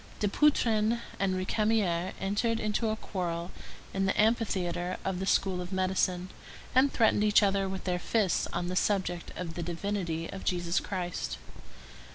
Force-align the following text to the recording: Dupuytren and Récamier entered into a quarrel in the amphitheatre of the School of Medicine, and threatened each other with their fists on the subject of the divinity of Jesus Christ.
Dupuytren 0.19 0.99
and 1.19 1.35
Récamier 1.35 2.13
entered 2.19 2.59
into 2.59 2.89
a 2.89 2.95
quarrel 2.95 3.51
in 3.93 4.07
the 4.07 4.19
amphitheatre 4.19 4.97
of 5.05 5.19
the 5.19 5.27
School 5.27 5.61
of 5.61 5.71
Medicine, 5.71 6.29
and 6.73 6.91
threatened 6.91 7.23
each 7.23 7.43
other 7.43 7.69
with 7.69 7.83
their 7.83 7.99
fists 7.99 8.47
on 8.51 8.67
the 8.67 8.75
subject 8.75 9.31
of 9.37 9.53
the 9.53 9.61
divinity 9.61 10.27
of 10.31 10.43
Jesus 10.43 10.79
Christ. 10.79 11.37